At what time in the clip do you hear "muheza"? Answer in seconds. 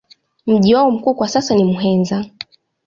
1.63-2.25